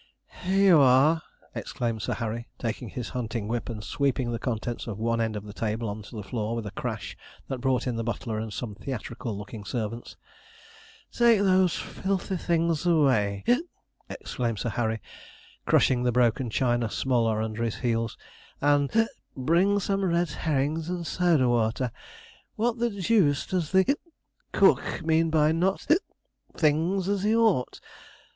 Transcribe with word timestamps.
'Here 0.41 0.63
you 0.65 0.79
are!' 0.81 1.21
exclaimed 1.53 2.01
Sir 2.01 2.13
Harry, 2.15 2.47
taking 2.57 2.89
his 2.89 3.09
hunting 3.09 3.47
whip 3.47 3.69
and 3.69 3.83
sweeping 3.83 4.31
the 4.31 4.39
contents 4.39 4.87
of 4.87 4.97
one 4.97 5.21
end 5.21 5.35
of 5.35 5.43
the 5.43 5.53
table 5.53 5.87
on 5.87 6.01
to 6.01 6.15
the 6.15 6.23
floor 6.23 6.55
with 6.55 6.65
a 6.65 6.71
crash 6.71 7.15
that 7.49 7.61
brought 7.61 7.85
in 7.85 7.97
the 7.97 8.03
butler 8.03 8.39
and 8.39 8.51
some 8.51 8.73
theatrical 8.73 9.37
looking 9.37 9.63
servants. 9.63 10.17
'Take 11.11 11.41
those 11.41 11.75
filthy 11.77 12.35
things 12.35 12.83
away!' 12.87 13.43
exclaimed 14.09 14.57
Sir 14.57 14.69
Harry, 14.69 15.03
crushing 15.67 16.01
the 16.01 16.11
broken 16.11 16.49
china 16.49 16.89
smaller 16.89 17.39
under 17.39 17.61
his 17.61 17.75
heels; 17.75 18.17
'and 18.59 19.07
bring 19.37 19.79
some 19.79 20.03
red 20.03 20.31
herrings 20.31 20.89
and 20.89 21.05
soda 21.05 21.47
water. 21.47 21.91
What 22.55 22.79
the 22.79 22.89
deuce 22.89 23.45
does 23.45 23.71
the 23.71 23.95
cook 24.51 25.05
mean 25.05 25.29
by 25.29 25.51
not 25.51 25.81
(hiccuping) 25.81 25.99
things 26.57 27.07
as 27.07 27.21
he 27.21 27.35
ought? 27.35 27.79